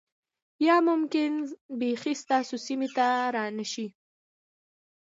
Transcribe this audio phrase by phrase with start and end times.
[0.67, 1.33] یا ممکن
[1.79, 3.87] بیخی ستاسو سیمې ته را نشي